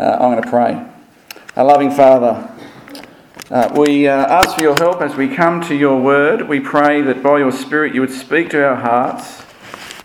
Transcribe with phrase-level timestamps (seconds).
[0.00, 0.82] Uh, I'm going to pray.
[1.56, 2.50] Our loving Father,
[3.50, 6.48] uh, we uh, ask for your help as we come to your word.
[6.48, 9.42] We pray that by your Spirit you would speak to our hearts.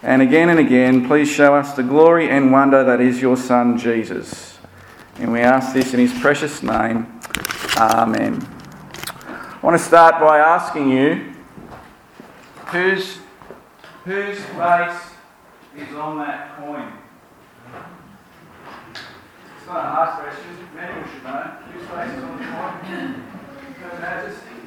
[0.03, 3.77] And again and again, please show us the glory and wonder that is your Son,
[3.77, 4.57] Jesus.
[5.17, 7.21] And we ask this in his precious name.
[7.77, 8.45] Amen.
[9.25, 11.33] I want to start by asking you
[12.65, 13.19] whose,
[14.03, 15.01] whose face
[15.77, 17.04] is on that coin?
[19.65, 20.53] It's not a hard question.
[20.75, 21.41] Many should know.
[21.73, 23.17] Whose face on the coin?
[23.81, 24.61] Her Majesty.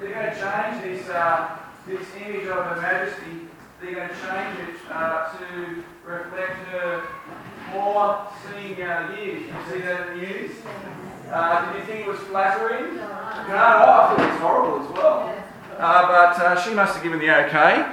[0.00, 3.46] They're going to change this, uh, this image of Her Majesty.
[3.80, 7.04] They're going to change it uh, to reflect her
[7.72, 9.46] more senior years.
[9.46, 10.50] You see that in the news?
[11.30, 12.96] Uh, did you think it was flattering?
[12.96, 15.44] No, I thought it was horrible as well.
[15.78, 17.88] Uh, but uh, she must have given the okay.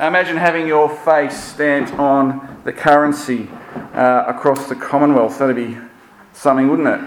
[0.00, 3.48] Imagine having your face stamped on the currency
[3.94, 5.38] uh, across the Commonwealth.
[5.38, 5.78] That'd be
[6.32, 7.00] something, wouldn't it?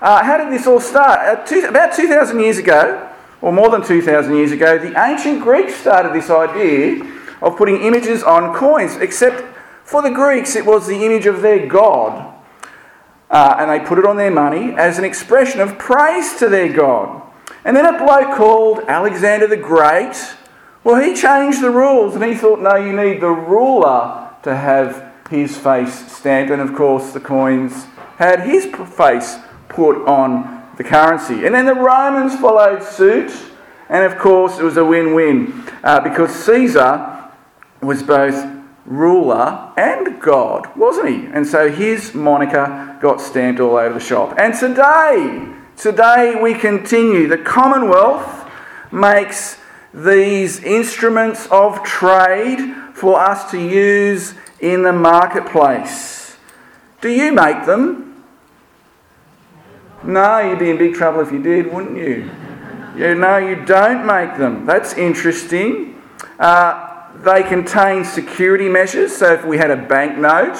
[0.00, 1.20] Uh, how did this all start?
[1.20, 5.74] Uh, two, about 2,000 years ago, or more than 2,000 years ago, the ancient Greeks
[5.74, 7.04] started this idea
[7.40, 9.44] of putting images on coins, except
[9.84, 12.34] for the Greeks, it was the image of their god.
[13.30, 16.72] Uh, and they put it on their money as an expression of praise to their
[16.72, 17.22] god.
[17.64, 20.16] And then a bloke called Alexander the Great,
[20.84, 25.12] well, he changed the rules and he thought, no, you need the ruler to have
[25.30, 26.52] his face stamped.
[26.52, 27.86] And of course, the coins
[28.16, 29.36] had his face
[29.68, 31.46] put on the currency.
[31.46, 33.32] And then the Romans followed suit.
[33.88, 37.30] And of course, it was a win win uh, because Caesar
[37.82, 38.34] was both
[38.86, 41.26] ruler and God, wasn't he?
[41.26, 44.34] And so his moniker got stamped all over the shop.
[44.38, 47.28] And today, today we continue.
[47.28, 48.50] The Commonwealth
[48.92, 49.58] makes
[49.92, 56.36] these instruments of trade for us to use in the marketplace.
[57.00, 58.03] Do you make them?
[60.04, 62.30] No, you'd be in big trouble if you did, wouldn't you?
[62.96, 64.66] you no, you don't make them.
[64.66, 66.00] That's interesting.
[66.38, 69.16] Uh, they contain security measures.
[69.16, 70.56] So if we had a banknote,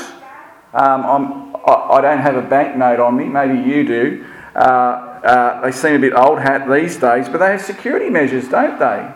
[0.73, 4.27] um, I, I don't have a banknote on me, maybe you do.
[4.55, 8.49] Uh, uh, they seem a bit old hat these days, but they have security measures,
[8.49, 9.11] don't they?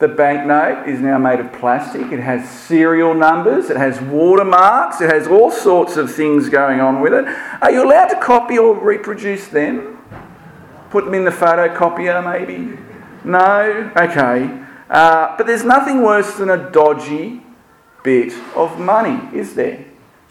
[0.00, 2.10] The banknote is now made of plastic.
[2.10, 3.68] It has serial numbers.
[3.68, 5.02] It has watermarks.
[5.02, 7.26] It has all sorts of things going on with it.
[7.60, 9.98] Are you allowed to copy or reproduce them?
[10.88, 12.78] Put them in the photocopier, maybe?
[13.24, 13.92] No?
[13.94, 14.64] Okay.
[14.88, 17.42] Uh, but there's nothing worse than a dodgy
[18.02, 19.76] bit of money, is there?
[19.76, 19.82] Do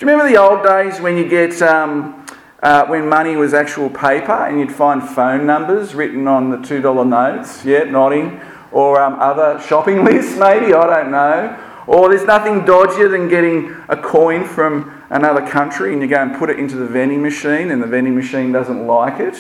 [0.06, 2.26] you remember the old days when you get um,
[2.64, 6.82] uh, when money was actual paper and you'd find phone numbers written on the two
[6.82, 7.64] dollar notes?
[7.64, 8.42] Yeah, nodding
[8.72, 11.66] or um, other shopping lists, maybe, I don't know.
[11.88, 16.38] Or there's nothing dodgier than getting a coin from another country and you go and
[16.38, 19.38] put it into the vending machine and the vending machine doesn't like it.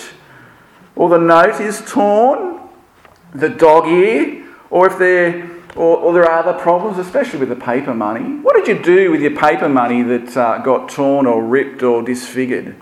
[0.95, 2.59] Or the note is torn,
[3.33, 7.55] the dog ear, or if there, or, or there are other problems, especially with the
[7.55, 8.39] paper money.
[8.39, 12.01] What did you do with your paper money that uh, got torn or ripped or
[12.01, 12.75] disfigured?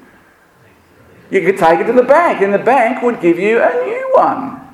[1.30, 4.12] You could take it to the bank and the bank would give you a new
[4.16, 4.67] one.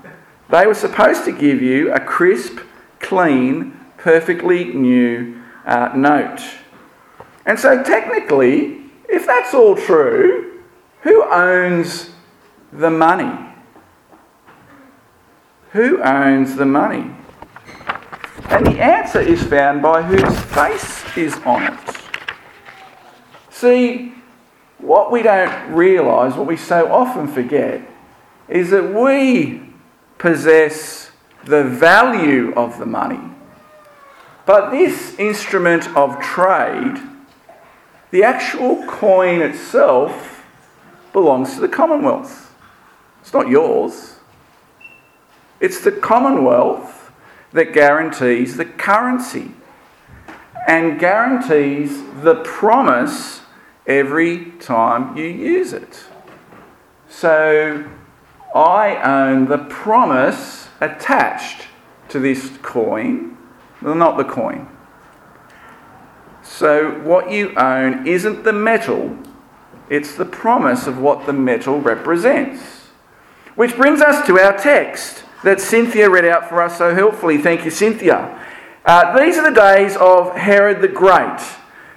[0.53, 2.59] They were supposed to give you a crisp,
[2.99, 6.41] clean, perfectly new uh, note.
[7.43, 10.61] And so, technically, if that's all true,
[11.01, 12.11] who owns
[12.71, 13.35] the money?
[15.71, 17.09] Who owns the money?
[18.49, 21.97] And the answer is found by whose face is on it.
[23.49, 24.13] See,
[24.77, 27.81] what we don't realise, what we so often forget,
[28.47, 29.72] is that we
[30.23, 31.11] possess
[31.43, 33.19] the value of the money.
[34.45, 36.95] But this instrument of trade,
[38.11, 40.45] the actual coin itself,
[41.11, 42.55] belongs to the Commonwealth.
[43.19, 44.15] It's not yours.
[45.59, 47.11] It's the Commonwealth
[47.51, 49.51] that guarantees the currency
[50.69, 53.41] and guarantees the promise
[53.85, 56.05] every time you use it.
[57.09, 57.89] So
[58.53, 61.67] I own the promise attached
[62.09, 63.37] to this coin,
[63.81, 64.67] well, not the coin.
[66.43, 69.17] So, what you own isn't the metal,
[69.89, 72.61] it's the promise of what the metal represents.
[73.55, 77.37] Which brings us to our text that Cynthia read out for us so helpfully.
[77.37, 78.39] Thank you, Cynthia.
[78.85, 81.39] Uh, these are the days of Herod the Great.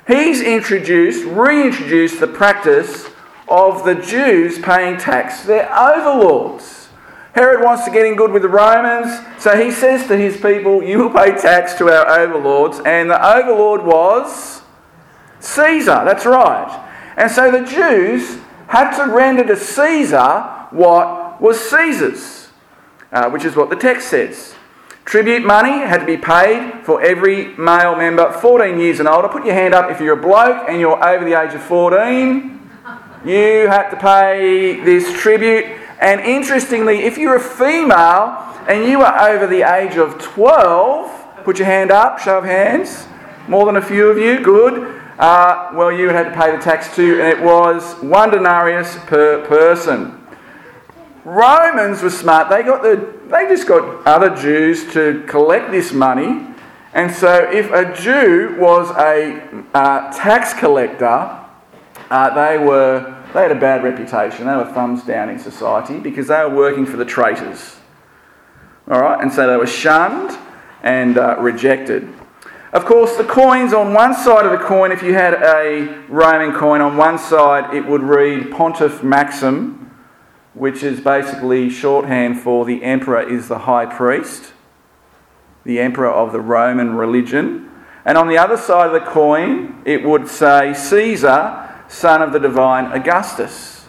[0.06, 3.08] He's introduced, reintroduced the practice
[3.48, 6.88] of the Jews paying tax to their overlords.
[7.34, 10.82] Herod wants to get in good with the Romans, so he says to his people,
[10.82, 12.81] You will pay tax to our overlords.
[12.87, 14.62] And the overlord was
[15.40, 16.82] Caesar, that's right.
[17.16, 18.38] And so the Jews,
[18.69, 22.48] had to render to Caesar what was Caesar's,
[23.12, 24.54] uh, which is what the text says.
[25.04, 29.28] Tribute money had to be paid for every male member 14 years and older.
[29.28, 32.56] Put your hand up if you're a bloke and you're over the age of 14.
[33.26, 35.64] You had to pay this tribute.
[36.00, 41.58] And interestingly, if you're a female and you are over the age of 12, put
[41.58, 43.08] your hand up, show of hands.
[43.49, 45.02] More than a few of you, good.
[45.19, 49.44] Uh, well, you had to pay the tax too, and it was one denarius per
[49.46, 50.25] person.
[51.25, 52.49] Romans were smart.
[52.49, 56.46] They got the they just got other Jews to collect this money.
[56.94, 59.43] And so if a Jew was a
[59.75, 61.40] uh, tax collector,
[62.11, 64.47] uh, they were they had a bad reputation.
[64.47, 67.77] They were thumbs down in society because they were working for the traitors.
[68.88, 70.38] All right, and so they were shunned
[70.83, 72.09] and uh, rejected.
[72.73, 76.59] Of course, the coins on one side of the coin, if you had a Roman
[76.59, 79.91] coin on one side, it would read Pontiff Maxim,
[80.55, 84.55] which is basically shorthand for the emperor is the high priest,
[85.65, 87.71] the emperor of the Roman religion.
[88.06, 92.38] And on the other side of the coin, it would say Caesar, son of the
[92.38, 93.87] divine Augustus.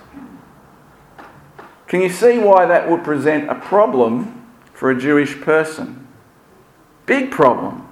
[1.88, 6.08] Can you see why that would present a problem for a Jewish person?
[7.06, 7.88] Big problem.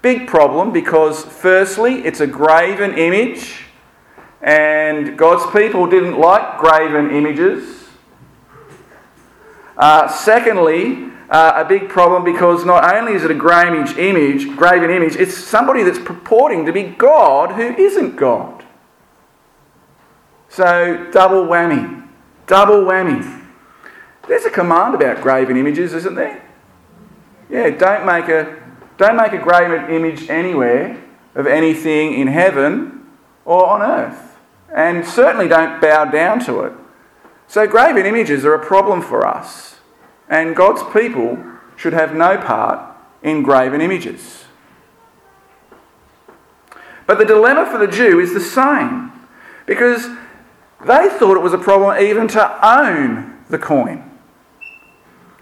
[0.00, 3.64] Big problem because, firstly, it's a graven image,
[4.40, 7.84] and God's people didn't like graven images.
[9.76, 14.90] Uh, secondly, uh, a big problem because not only is it a graven image, graven
[14.90, 18.55] image, it's somebody that's purporting to be God who isn't God.
[20.56, 22.08] So double whammy,
[22.46, 23.44] double whammy.
[24.26, 26.42] There's a command about graven images, isn't there?
[27.50, 28.58] Yeah, don't make a
[28.96, 30.98] don't make a graven image anywhere
[31.34, 33.06] of anything in heaven
[33.44, 34.38] or on earth,
[34.74, 36.72] and certainly don't bow down to it.
[37.46, 39.76] So, graven images are a problem for us,
[40.26, 41.36] and God's people
[41.76, 44.44] should have no part in graven images.
[47.06, 49.12] But the dilemma for the Jew is the same,
[49.66, 50.08] because
[50.84, 54.02] they thought it was a problem even to own the coin.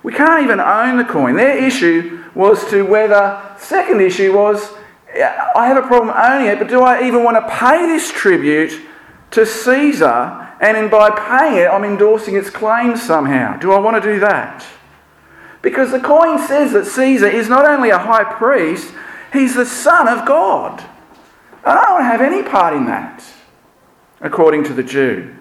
[0.03, 1.37] We can't even own the coin.
[1.37, 4.73] Their issue was to whether, second issue was,
[5.15, 8.81] I have a problem owning it, but do I even want to pay this tribute
[9.31, 13.57] to Caesar and in by paying it, I'm endorsing its claims somehow.
[13.59, 14.65] Do I want to do that?
[15.63, 18.95] Because the coin says that Caesar is not only a high priest,
[19.33, 20.81] he's the Son of God.
[21.65, 23.25] And I don't want to have any part in that,
[24.25, 25.33] according to the Jew.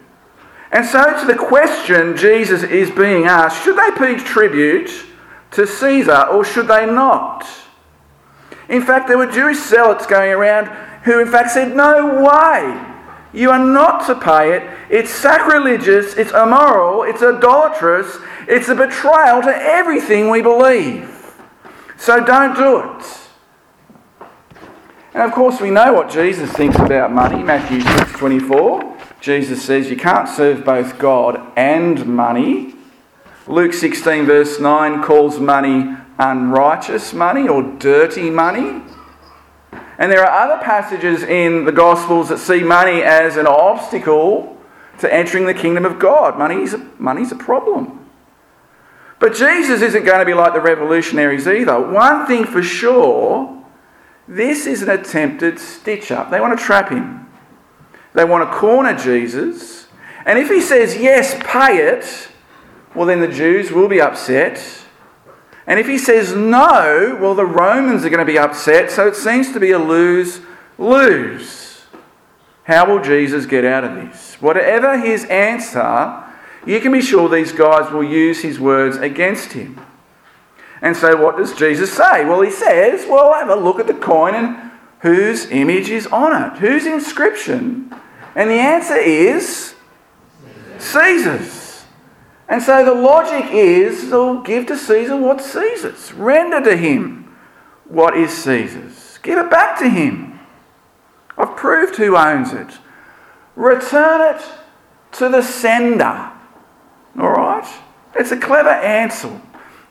[0.71, 4.91] And so, to the question Jesus is being asked should they pay tribute
[5.51, 7.47] to Caesar or should they not?
[8.69, 10.68] In fact, there were Jewish zealots going around
[11.03, 12.89] who, in fact, said, No way!
[13.33, 14.77] You are not to pay it.
[14.89, 21.09] It's sacrilegious, it's immoral, it's idolatrous, it's a betrayal to everything we believe.
[21.97, 23.22] So don't do it.
[25.13, 27.44] And of course, we know what Jesus thinks about money.
[27.44, 28.98] Matthew 6 24.
[29.21, 32.74] Jesus says you can't serve both God and money.
[33.48, 38.81] Luke 16, verse 9, calls money unrighteous money or dirty money.
[39.98, 44.57] And there are other passages in the Gospels that see money as an obstacle
[45.00, 46.38] to entering the kingdom of God.
[46.38, 48.09] Money's a, money's a problem.
[49.19, 51.80] But Jesus isn't going to be like the revolutionaries either.
[51.80, 53.62] One thing for sure,
[54.27, 56.31] this is an attempted stitch up.
[56.31, 57.27] They want to trap him,
[58.13, 59.87] they want to corner Jesus.
[60.25, 62.30] And if he says, yes, pay it,
[62.95, 64.83] well, then the Jews will be upset
[65.65, 69.15] and if he says no, well, the Romans are going to be upset, so it
[69.15, 70.42] seems to be a lose
[70.77, 71.83] lose.
[72.63, 74.35] How will Jesus get out of this?
[74.42, 76.23] Whatever his answer,
[76.65, 79.80] you can be sure these guys will use his words against him.
[80.83, 82.25] And so, what does Jesus say?
[82.25, 86.44] Well, he says, Well, have a look at the coin and whose image is on
[86.44, 86.59] it?
[86.59, 87.95] Whose inscription?
[88.35, 89.75] And the answer is
[90.80, 91.85] Caesar's.
[92.49, 97.33] And so the logic is well, give to Caesar what's Caesar's, render to him
[97.85, 100.37] what is Caesar's, give it back to him.
[101.37, 102.78] I've proved who owns it.
[103.56, 104.44] Return it
[105.13, 106.30] to the sender.
[107.18, 107.81] All right?
[108.16, 109.42] It's a clever answer.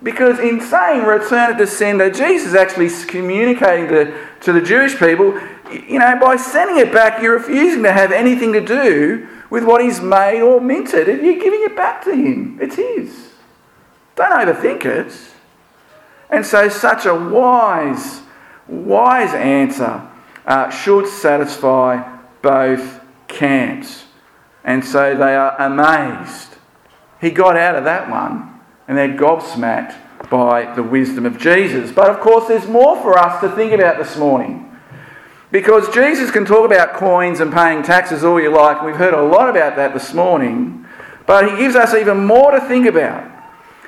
[0.02, 4.98] Because in saying return it to sender, Jesus is actually communicating to, to the Jewish
[4.98, 5.38] people,
[5.70, 9.82] you know, by sending it back, you're refusing to have anything to do with what
[9.82, 12.58] he's made or minted, you're giving it back to him.
[12.60, 13.30] It's his.
[14.16, 15.12] Don't overthink it.
[16.30, 18.22] And so, such a wise,
[18.66, 20.08] wise answer
[20.46, 24.04] uh, should satisfy both camps.
[24.64, 26.56] And so they are amazed.
[27.20, 28.51] He got out of that one
[28.92, 29.96] and they're gobsmacked
[30.28, 31.90] by the wisdom of Jesus.
[31.90, 34.70] But of course, there's more for us to think about this morning.
[35.50, 38.82] Because Jesus can talk about coins and paying taxes all you like.
[38.82, 40.86] We've heard a lot about that this morning.
[41.26, 43.30] But he gives us even more to think about.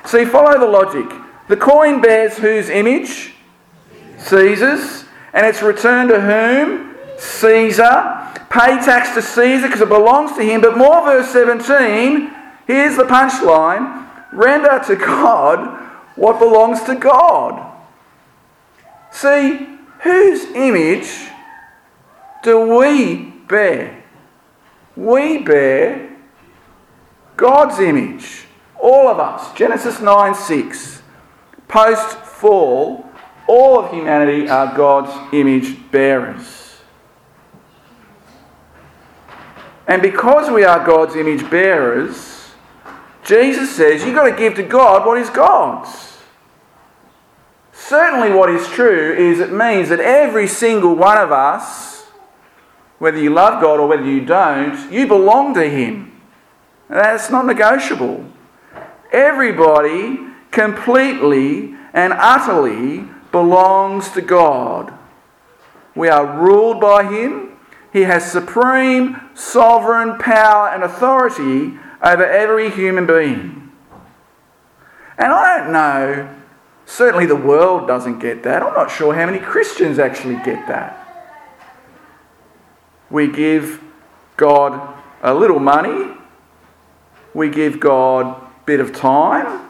[0.05, 1.05] See, follow the logic.
[1.49, 3.33] The coin bears whose image?
[4.17, 5.05] Caesar's.
[5.33, 6.95] And it's returned to whom?
[7.19, 8.33] Caesar.
[8.49, 10.61] Pay tax to Caesar because it belongs to him.
[10.61, 12.33] But more, verse 17,
[12.65, 14.04] here's the punchline
[14.35, 15.81] render to God
[16.15, 17.73] what belongs to God.
[19.11, 19.67] See,
[20.01, 21.29] whose image
[22.43, 24.03] do we bear?
[24.95, 26.15] We bear
[27.37, 28.45] God's image.
[28.79, 29.53] All of us.
[29.57, 31.01] Genesis 9 6.
[31.67, 33.09] Post fall,
[33.47, 36.77] all of humanity are God's image bearers.
[39.87, 42.34] And because we are God's image bearers,
[43.25, 46.13] Jesus says you've got to give to God what is God's.
[47.73, 52.05] Certainly, what is true is it means that every single one of us,
[52.99, 56.21] whether you love God or whether you don't, you belong to Him.
[56.87, 58.25] That's not negotiable.
[59.11, 60.19] Everybody
[60.51, 64.93] completely and utterly belongs to God.
[65.95, 67.57] We are ruled by Him.
[67.91, 73.71] He has supreme, sovereign power and authority over every human being.
[75.17, 76.35] And I don't know,
[76.85, 78.61] certainly the world doesn't get that.
[78.61, 81.01] I'm not sure how many Christians actually get that.
[83.09, 83.81] We give
[84.37, 84.93] God
[85.23, 86.15] a little money,
[87.33, 89.69] we give God a bit of time,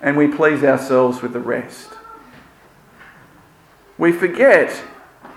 [0.00, 1.90] and we please ourselves with the rest.
[3.98, 4.80] We forget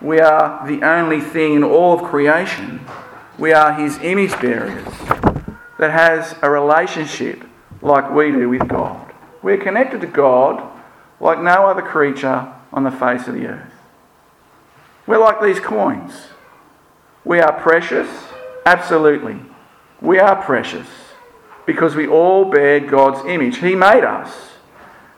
[0.01, 2.86] we are the only thing in all of creation.
[3.38, 5.33] We are His image bearers
[5.80, 7.44] that has a relationship
[7.82, 9.13] like we do with God.
[9.42, 10.72] We're connected to God
[11.20, 13.74] like no other creature on the face of the earth.
[15.06, 16.13] We're like these coins.
[17.25, 18.10] We are precious,
[18.65, 19.39] absolutely.
[20.01, 20.88] We are precious
[21.65, 23.58] because we all bear God's image.
[23.58, 24.51] He made us.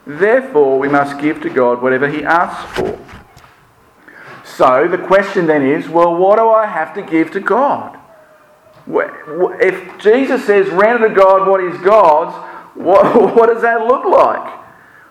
[0.05, 2.99] Therefore, we must give to God whatever He asks for.
[4.43, 7.99] So the question then is well, what do I have to give to God?
[8.87, 12.35] If Jesus says, render to God what is God's,
[12.75, 14.61] what, what does that look like?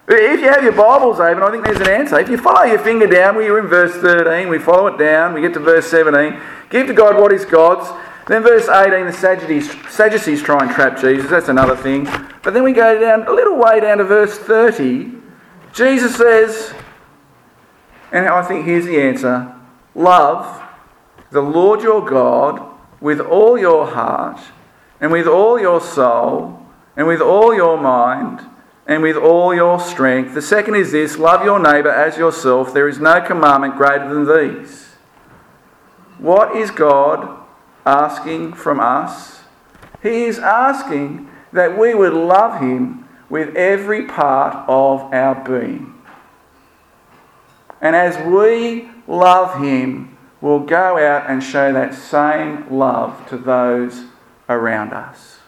[0.06, 2.18] If you have your Bibles open, I think there's an answer.
[2.18, 5.40] If you follow your finger down, we're in verse 13, we follow it down, we
[5.40, 6.38] get to verse 17.
[6.68, 7.88] Give to God what is God's.
[8.26, 11.30] Then verse 18, the Sadducees, Sadducees try and trap Jesus.
[11.30, 12.04] That's another thing.
[12.42, 15.12] But then we go down a little way down to verse 30.
[15.72, 16.74] Jesus says,
[18.12, 19.52] and I think here's the answer
[19.94, 20.62] love
[21.30, 24.40] the Lord your God with all your heart,
[25.00, 26.60] and with all your soul,
[26.96, 28.40] and with all your mind
[28.86, 30.34] and with all your strength.
[30.34, 32.74] The second is this love your neighbour as yourself.
[32.74, 34.94] There is no commandment greater than these.
[36.18, 37.42] What is God
[37.86, 39.40] asking from us?
[40.02, 45.94] He is asking that we would love Him with every part of our being.
[47.80, 50.13] And as we love Him,
[50.44, 54.04] we'll go out and show that same love to those
[54.46, 55.38] around us.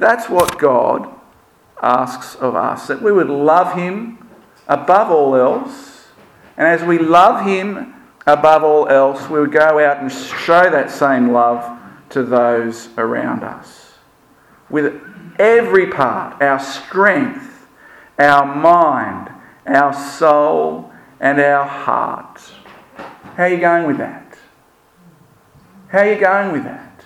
[0.00, 1.08] That's what God
[1.80, 4.28] asks of us that we would love Him
[4.66, 6.08] above all else.
[6.56, 7.94] And as we love Him
[8.26, 13.44] above all else, we would go out and show that same love to those around
[13.44, 13.92] us.
[14.68, 15.00] With
[15.38, 17.68] every part, our strength,
[18.18, 19.30] our mind,
[19.64, 22.51] our soul, and our heart.
[23.42, 24.38] How are you going with that?
[25.88, 27.02] How are you going with that?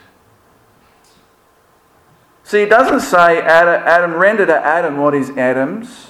[2.44, 6.08] See, it doesn't say Adam, Adam render to Adam what is Adam's.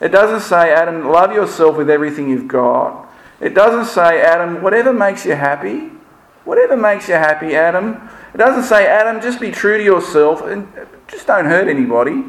[0.00, 3.10] It doesn't say, Adam, love yourself with everything you've got.
[3.40, 5.90] It doesn't say, Adam, whatever makes you happy.
[6.44, 8.08] Whatever makes you happy, Adam.
[8.32, 10.72] It doesn't say, Adam, just be true to yourself and
[11.08, 12.22] just don't hurt anybody.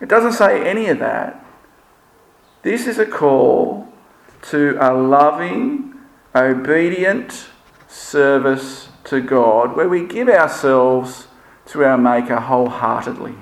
[0.00, 1.44] It doesn't say any of that.
[2.62, 3.88] This is a call
[4.42, 5.93] to a loving,
[6.34, 7.48] obedient
[7.88, 11.28] service to God where we give ourselves
[11.66, 13.34] to our Maker wholeheartedly.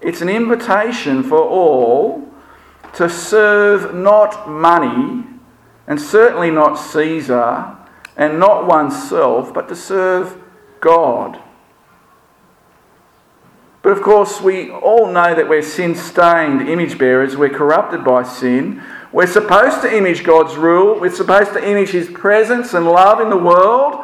[0.00, 2.28] It's an invitation for all
[2.94, 5.24] to serve not money,
[5.86, 7.76] and certainly not Caesar,
[8.16, 10.40] and not oneself, but to serve
[10.80, 11.40] God.
[13.84, 18.22] But of course, we all know that we're sin stained image bearers, we're corrupted by
[18.22, 18.82] sin.
[19.12, 23.28] We're supposed to image God's rule, we're supposed to image His presence and love in
[23.28, 24.02] the world,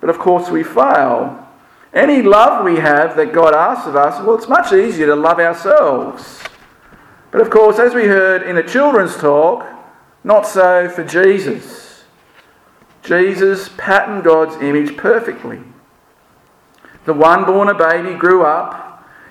[0.00, 1.46] but of course, we fail.
[1.92, 5.38] Any love we have that God asks of us, well, it's much easier to love
[5.38, 6.42] ourselves.
[7.30, 9.66] But of course, as we heard in the children's talk,
[10.24, 12.04] not so for Jesus.
[13.02, 15.60] Jesus patterned God's image perfectly.
[17.04, 18.89] The one born a baby grew up.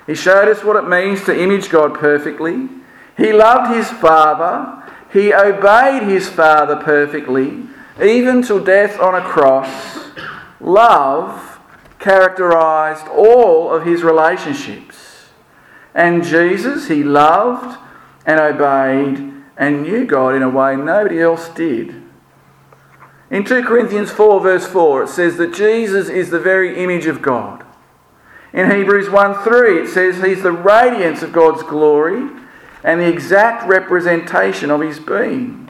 [0.09, 2.67] He showed us what it means to image God perfectly.
[3.15, 4.91] He loved his Father.
[5.13, 7.67] He obeyed his Father perfectly,
[8.01, 10.09] even till death on a cross.
[10.59, 11.59] Love
[11.99, 15.27] characterized all of his relationships.
[15.93, 17.77] And Jesus, he loved
[18.25, 22.01] and obeyed and knew God in a way nobody else did.
[23.29, 27.21] In 2 Corinthians 4, verse 4, it says that Jesus is the very image of
[27.21, 27.63] God.
[28.53, 32.29] In Hebrews 1 3, it says he's the radiance of God's glory
[32.83, 35.69] and the exact representation of his being.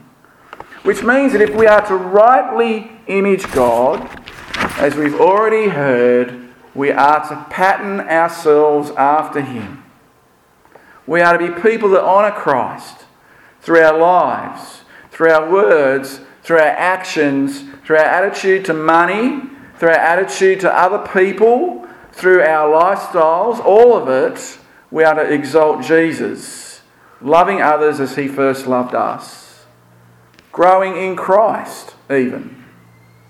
[0.82, 4.08] Which means that if we are to rightly image God,
[4.78, 9.84] as we've already heard, we are to pattern ourselves after him.
[11.06, 13.04] We are to be people that honour Christ
[13.60, 19.42] through our lives, through our words, through our actions, through our attitude to money,
[19.76, 24.58] through our attitude to other people, through our lifestyles, all of it,
[24.90, 26.82] we are to exalt Jesus,
[27.20, 29.64] loving others as he first loved us,
[30.52, 32.64] growing in Christ, even.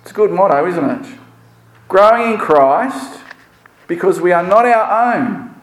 [0.03, 1.19] It's a good motto, isn't it?
[1.89, 3.21] Growing in Christ
[3.87, 5.55] because we are not our own.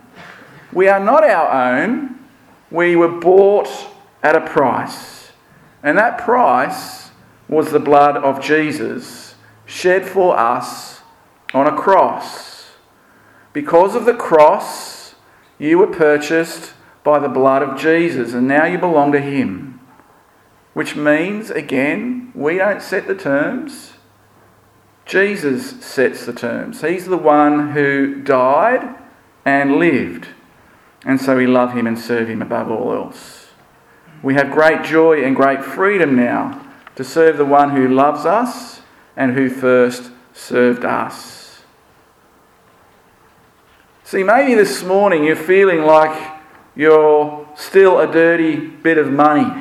[0.73, 2.19] We are not our own.
[2.69, 3.69] We were bought
[4.21, 5.31] at a price.
[5.81, 7.11] And that price
[7.47, 11.01] was the blood of Jesus shed for us
[11.53, 12.56] on a cross.
[13.57, 15.15] Because of the cross,
[15.57, 16.73] you were purchased
[17.03, 19.79] by the blood of Jesus, and now you belong to Him.
[20.75, 23.93] Which means, again, we don't set the terms.
[25.07, 26.81] Jesus sets the terms.
[26.81, 28.95] He's the one who died
[29.43, 30.27] and lived.
[31.03, 33.47] And so we love Him and serve Him above all else.
[34.21, 36.63] We have great joy and great freedom now
[36.95, 38.81] to serve the one who loves us
[39.15, 41.46] and who first served us.
[44.07, 46.39] See, maybe this morning you're feeling like
[46.77, 49.51] you're still a dirty bit of money.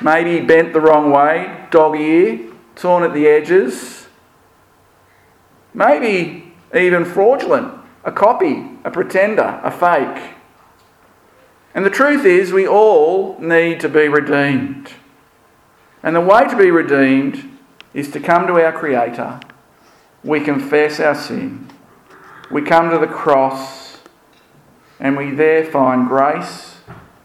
[0.00, 4.08] Maybe bent the wrong way, dog ear, torn at the edges.
[5.74, 10.36] Maybe even fraudulent, a copy, a pretender, a fake.
[11.74, 14.92] And the truth is, we all need to be redeemed.
[16.02, 17.50] And the way to be redeemed
[17.92, 19.40] is to come to our Creator.
[20.24, 21.68] We confess our sin.
[22.50, 23.98] We come to the cross,
[24.98, 26.76] and we there find grace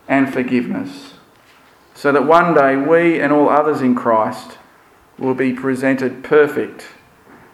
[0.07, 1.13] and forgiveness.
[1.95, 4.57] So that one day we and all others in Christ
[5.17, 6.87] will be presented perfect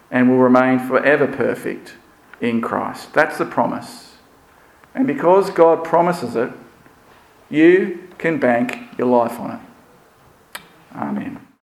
[0.10, 1.96] and will remain forever perfect
[2.42, 3.14] in Christ.
[3.14, 4.16] That's the promise.
[4.96, 6.52] And because God promises it,
[7.50, 10.62] you can bank your life on it.
[10.96, 11.49] Amen.